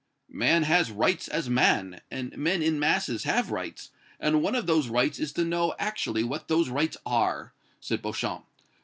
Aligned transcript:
"Man 0.33 0.63
has 0.63 0.89
rights 0.91 1.27
as 1.27 1.47
man, 1.47 2.01
and 2.09 2.35
men 2.35 2.63
in 2.63 2.79
masses 2.79 3.21
have 3.25 3.51
rights, 3.51 3.91
and 4.19 4.41
one 4.41 4.55
of 4.55 4.65
those 4.65 4.87
rights 4.87 5.19
is 5.19 5.31
to 5.33 5.45
know 5.45 5.75
actually 5.77 6.23
what 6.23 6.47
those 6.47 6.69
rights 6.69 6.97
are," 7.05 7.53
said 7.79 8.01
Beauchamp. 8.01 8.43